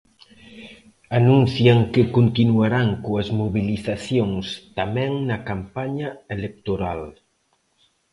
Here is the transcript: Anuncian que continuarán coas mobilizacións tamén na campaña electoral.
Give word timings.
Anuncian 1.19 1.79
que 1.93 2.03
continuarán 2.17 2.87
coas 3.05 3.27
mobilizacións 3.41 4.45
tamén 4.79 5.11
na 5.29 5.37
campaña 5.49 6.09
electoral. 6.35 7.01